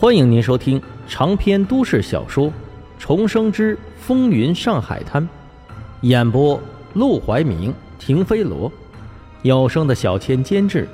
[0.00, 2.46] 欢迎您收听长篇都市小说
[2.98, 5.22] 《重生之风云上海滩》，
[6.00, 6.58] 演播：
[6.94, 8.72] 陆怀明、停飞罗，
[9.42, 10.88] 有声的小千监制，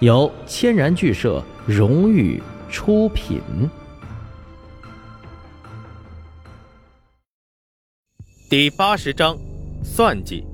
[0.00, 3.40] 由千然剧社荣誉出品。
[8.50, 9.38] 第八十章，
[9.82, 10.44] 算计。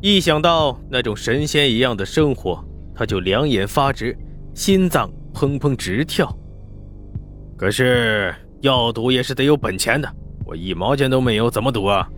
[0.00, 2.64] 一想到那种神仙一样的生活，
[2.94, 4.16] 他就两眼发直，
[4.54, 6.32] 心脏砰砰直跳。
[7.56, 10.12] 可是要赌也是得有本钱的，
[10.44, 12.08] 我一毛钱都没有，怎么赌啊？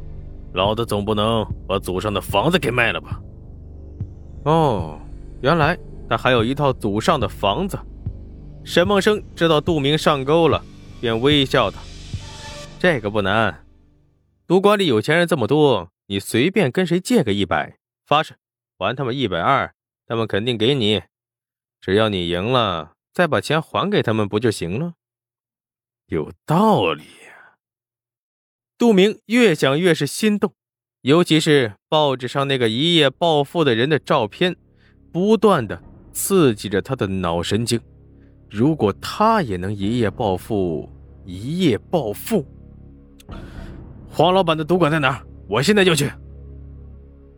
[0.55, 3.20] 老子总不能把祖上的房子给卖了吧？
[4.45, 4.98] 哦，
[5.43, 5.77] 原来
[6.09, 7.79] 他还有一套祖上的房子。
[8.65, 10.62] 沈梦生知道杜明上钩了，
[11.01, 11.79] 便微笑道
[12.80, 13.65] ：“这个不难，
[14.46, 17.77] 赌馆里有钱人这么多，你随便跟谁借个一百，
[18.07, 18.34] 发誓
[18.79, 19.73] 还他们一百二，
[20.07, 21.02] 他们肯定给你。
[21.80, 24.95] 只要你赢了，再把钱还给他们不就行了？”
[26.09, 27.02] 有道理。
[28.79, 30.52] 杜明越想越是心动，
[31.01, 34.54] 尤其是报纸上那个一夜暴富的人的照片，
[35.10, 37.80] 不断的刺激着他的脑神经。
[38.49, 40.88] 如果他也能一夜暴富，
[41.24, 42.46] 一夜暴富，
[44.09, 45.27] 黄老板的赌馆在哪儿？
[45.49, 46.09] 我现在就去。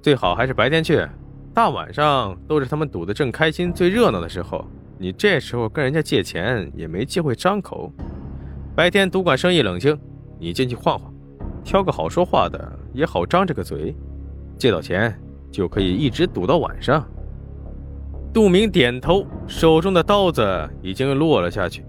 [0.02, 1.08] 最好还是白天去，
[1.55, 4.66] 大晚上都是他们赌的正开心、最热闹的时候，
[4.98, 7.91] 你这时候跟人家借钱也没机会张口。
[8.78, 9.98] 白天赌馆生意冷清，
[10.38, 11.12] 你进去晃晃，
[11.64, 13.92] 挑个好说话的也好张着个嘴，
[14.56, 15.12] 借到钱
[15.50, 17.04] 就可以一直赌到晚上。
[18.32, 20.46] 杜明点头，手中的刀子
[20.80, 21.84] 已经落了下去。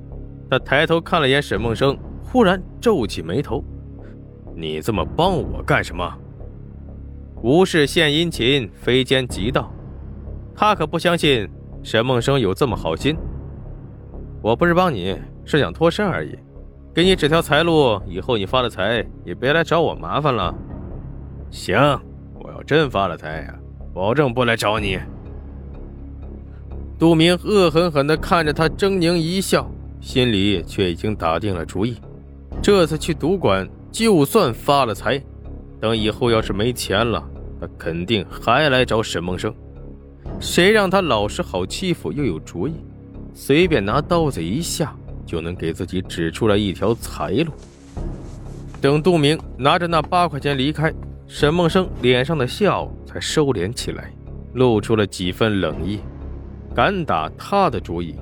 [0.50, 3.64] 他抬头看了眼沈梦生，忽然皱起眉头
[4.58, 6.12] ：“你这么帮我干什么？”
[7.44, 9.72] 无事献殷勤，非奸即盗。
[10.56, 11.48] 他可不相信
[11.84, 13.16] 沈梦生有这么好心。
[14.42, 16.36] 我不是帮你，是想脱身而已。
[16.94, 20.54] 给你指条财路，以后你发了财也别来找我麻烦了。
[21.52, 21.78] 行，
[22.34, 23.56] 我要真发了财呀，
[23.94, 25.00] 保证不来找你。
[26.98, 29.70] 杜明恶狠狠地看着他，狰狞一笑，
[30.02, 31.96] 心里却已经打定了主意：
[32.62, 35.24] 这次去赌馆，就算发了财，
[35.80, 37.24] 等以后要是没钱了，
[37.62, 39.54] 他肯定还来找沈梦生。
[40.40, 42.74] 谁让他老实好欺负，又有主意，
[43.34, 44.94] 随便拿刀子一下。
[45.30, 47.52] 就能给自己指出来一条财路。
[48.82, 50.92] 等杜明拿着那八块钱离开，
[51.28, 54.12] 沈梦生脸上的笑才收敛起来，
[54.54, 56.00] 露出了几分冷意。
[56.74, 58.16] 敢打他的主意，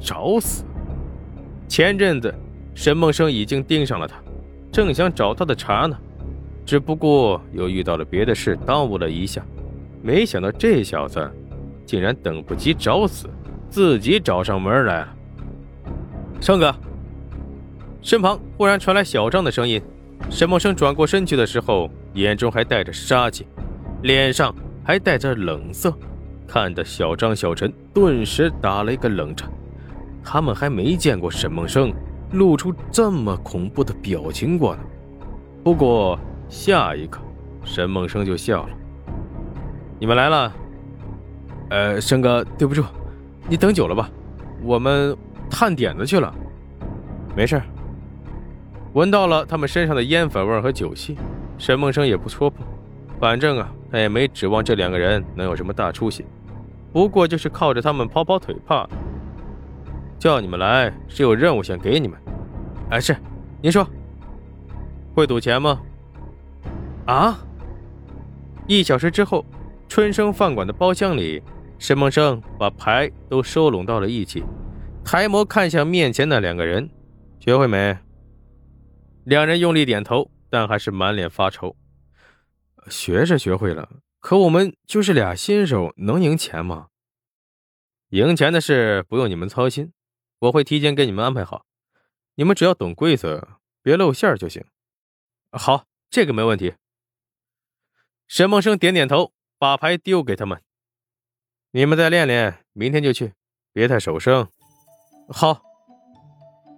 [0.00, 0.64] 找死！
[1.68, 2.34] 前阵子
[2.74, 4.16] 沈梦生已经盯上了他，
[4.72, 5.96] 正想找他的茬呢，
[6.66, 9.44] 只不过又遇到了别的事耽误了一下。
[10.02, 11.30] 没想到这小子
[11.86, 13.28] 竟然等不及找死，
[13.70, 15.14] 自己找上门来了。
[16.40, 16.74] 生哥，
[18.00, 19.82] 身旁忽然传来小张的声音。
[20.30, 23.46] 沈梦生转过身去的时候，眼中还带着杀气，
[24.02, 24.54] 脸上
[24.84, 25.92] 还带着冷色，
[26.46, 29.50] 看得小张、小陈顿时打了一个冷颤。
[30.24, 31.92] 他们还没见过沈梦生
[32.32, 34.82] 露出这么恐怖的表情过呢。
[35.64, 36.18] 不过
[36.48, 37.20] 下一刻，
[37.64, 38.70] 沈梦生就笑了
[39.98, 40.52] ：“你们来了。
[41.70, 42.84] 呃，生哥，对不住，
[43.48, 44.08] 你等久了吧？
[44.62, 45.16] 我们……”
[45.50, 46.34] 探点子去了，
[47.36, 47.60] 没事。
[48.94, 51.16] 闻到了他们身上的烟粉味和酒气，
[51.58, 52.66] 沈梦生也不戳破。
[53.20, 56.24] 反正啊，他也没指望这两个人能有什么大出息，
[56.92, 58.90] 不过就是靠着他们跑跑腿罢了。
[60.18, 62.18] 叫你们来是有任务想给你们。
[62.90, 63.16] 哎，是，
[63.60, 63.86] 您说，
[65.14, 65.80] 会赌钱吗？
[67.06, 67.38] 啊！
[68.66, 69.44] 一小时之后，
[69.88, 71.42] 春生饭馆的包厢里，
[71.78, 74.44] 沈梦生把牌都收拢到了一起。
[75.10, 76.90] 抬眸看向面前的两个人，
[77.40, 77.98] 学会没？
[79.24, 81.74] 两人用力点头，但还是满脸发愁。
[82.90, 86.88] 学是学会了，可我们就是俩新手，能赢钱吗？
[88.10, 89.94] 赢钱的事不用你们操心，
[90.40, 91.64] 我会提前给你们安排好，
[92.34, 94.62] 你们只要懂规则，别露馅就行。
[95.52, 96.74] 好，这个没问题。
[98.26, 100.62] 沈梦生点点头，把牌丢给他们。
[101.70, 103.32] 你们再练练，明天就去，
[103.72, 104.46] 别太手生。
[105.30, 105.60] 好，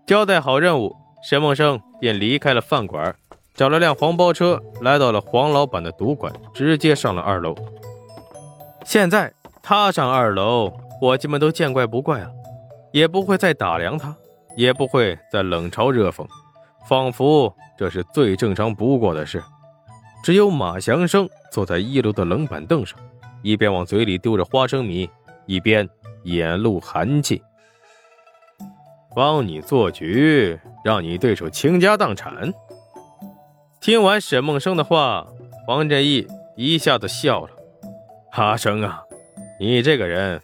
[0.05, 3.15] 交代好任务，沈梦生便离开了饭馆，
[3.55, 7.55] 找了辆黄包车，来到了黄老板的赌馆，直接上了二楼。
[8.85, 9.33] 现在
[9.63, 10.69] 他上二楼，
[10.99, 12.31] 伙计们都见怪不怪了，
[12.93, 14.17] 也不会再打量他，
[14.57, 16.27] 也不会再冷嘲热讽，
[16.89, 19.41] 仿佛这是最正常不过的事。
[20.25, 22.99] 只有马祥生坐在一楼的冷板凳上，
[23.43, 25.09] 一边往嘴里丢着花生米，
[25.47, 25.89] 一边
[26.25, 27.41] 眼露寒气。
[29.15, 32.53] 帮你做局，让你对手倾家荡产。
[33.81, 35.27] 听完沈梦生的话，
[35.67, 36.27] 黄振义
[36.57, 37.51] 一下子笑了
[38.33, 39.03] ：“阿生啊，
[39.59, 40.41] 你这个人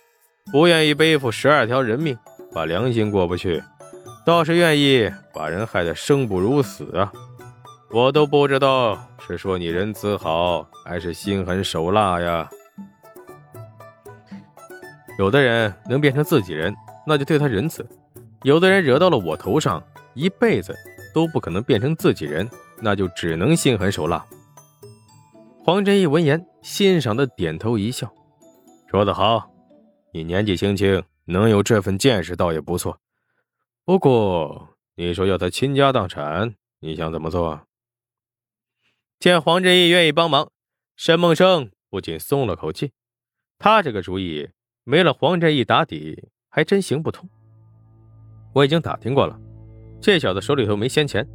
[0.51, 2.19] 不愿意背负十二条人命，
[2.53, 3.63] 把良心过不去，
[4.25, 7.13] 倒是愿意把人害得生不如死啊！
[7.93, 12.49] 我都不知道是说你仁慈好，还是心狠手辣呀。
[15.19, 16.75] 有的人能变成自己人，
[17.07, 17.83] 那就对他仁慈；
[18.43, 19.83] 有的人惹到了我头上，
[20.15, 20.75] 一辈子
[21.15, 22.49] 都不可能变成自己人。”
[22.79, 24.23] 那就只能心狠手辣。
[25.65, 28.13] 黄振义闻言，欣赏的点头一笑，
[28.87, 29.51] 说得好，
[30.13, 33.01] 你年纪轻轻，能有这份见识，倒也不错。
[33.87, 37.63] 不过，你说要他倾家荡产，你想怎么做？
[39.19, 40.51] 见黄振义愿意帮忙，
[40.97, 42.93] 沈梦生不仅松了口气。
[43.59, 44.51] 他这个主意
[44.85, 47.27] 没了黄振义打底，还真行不通。
[48.57, 49.39] 我已经打听过了，
[50.01, 51.29] 这小子手里头没闲钱。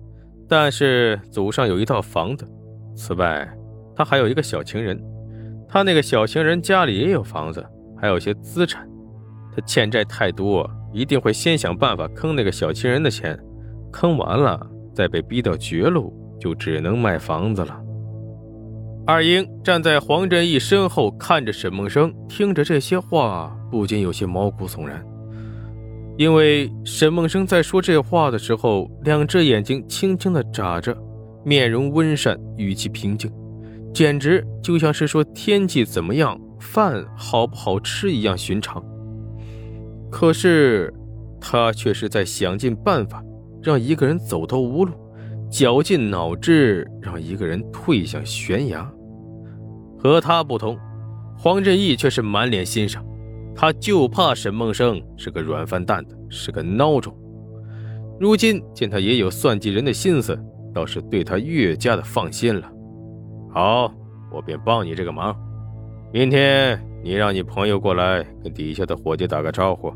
[0.49, 2.43] 但是祖上有一套房子，
[2.95, 3.47] 此外，
[3.95, 4.99] 他还有一个小情人，
[5.69, 7.63] 他那个小情人家里也有房子，
[7.95, 8.89] 还有些资产，
[9.55, 13.39] 他欠债太多，一定会先想办法坑那个小情人的钱，
[13.91, 14.59] 坑完了
[14.91, 17.79] 再被逼到绝路，就只能卖房子了。
[19.05, 25.05] 二英站在黄振义身后，看着沈梦生，听着这些话，不禁有些毛骨悚然。
[26.17, 30.95] 因为沈梦生在说这话的时候，两只眼睛轻轻的眨着，
[31.43, 33.31] 面容温善，语气平静，
[33.93, 38.83] 简直就像是说天气怎么样、饭好不好吃一样寻常。
[40.11, 40.93] 可是，
[41.39, 43.23] 他却是在想尽办法
[43.63, 44.93] 让一个人走投无路，
[45.49, 48.87] 绞尽脑汁让一个人退向悬崖。
[49.97, 50.77] 和他不同，
[51.37, 53.03] 黄振义却是满脸欣赏。
[53.55, 57.15] 他就怕沈梦生是个软饭蛋子，是个孬种。
[58.19, 60.39] 如今见他也有算计人的心思，
[60.73, 62.71] 倒是对他越加的放心了。
[63.53, 63.91] 好，
[64.31, 65.35] 我便帮你这个忙。
[66.13, 69.91] 明天你让你朋友过来跟底下的伙计打个招呼，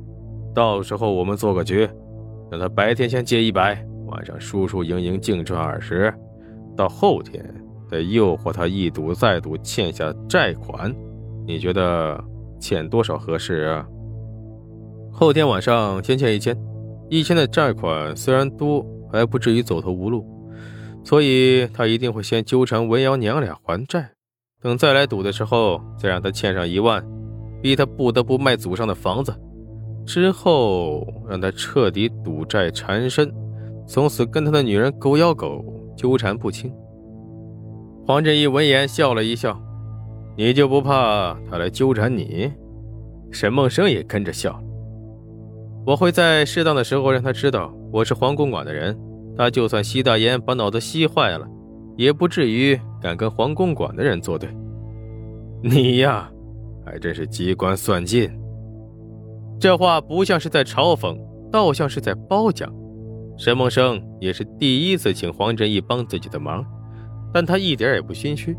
[0.53, 1.87] 到时候我们做个局，
[2.51, 6.13] 让他白天先借一百，晚上输输赢赢净赚二十，
[6.75, 7.43] 到后天
[7.89, 10.93] 再诱惑他一赌再赌，欠下债款。
[11.47, 12.21] 你觉得？
[12.65, 13.85] 欠多少合适啊？
[15.11, 16.57] 后天晚上先欠一千，
[17.11, 20.25] 一千的债款虽然多，还不至于走投无路，
[21.03, 24.09] 所以他一定会先纠缠文瑶娘俩还债，
[24.63, 27.05] 等再来赌的时候，再让他欠上一万，
[27.61, 29.31] 逼他不得不卖祖上的房子，
[30.03, 33.31] 之后让他彻底赌债缠身，
[33.87, 35.63] 从此跟他的女人狗咬狗，
[35.95, 36.73] 纠缠不清。
[38.07, 39.61] 黄振义闻言笑了一笑。
[40.37, 42.51] 你就不怕他来纠缠你？
[43.31, 44.63] 沈梦生也跟着笑了。
[45.85, 48.97] 我会在适当的时候让他知道我是黄公馆的人，
[49.37, 51.47] 他就算吸大烟把脑子吸坏了，
[51.95, 54.49] 也不至于敢跟黄公馆的人作对。
[55.61, 56.29] 你呀，
[56.85, 58.29] 还真是机关算尽。
[59.59, 61.17] 这话不像是在嘲讽，
[61.51, 62.73] 倒像是在褒奖。
[63.37, 66.65] 沈梦生也是第一次请黄振义帮自己的忙，
[67.33, 68.55] 但他一点也不心虚。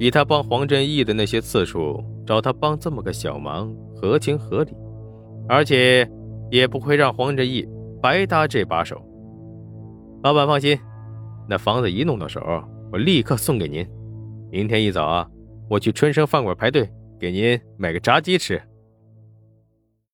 [0.00, 4.74] 以他帮黄振义的那些次数，找他帮这么个小忙，合情合理，
[5.46, 6.10] 而且
[6.50, 7.68] 也不会让黄振义
[8.00, 8.98] 白搭这把手。
[10.22, 10.78] 老板放心，
[11.46, 12.40] 那房子一弄到手，
[12.90, 13.86] 我立刻送给您。
[14.50, 15.28] 明天一早啊，
[15.68, 18.58] 我去春生饭馆排队，给您买个炸鸡吃。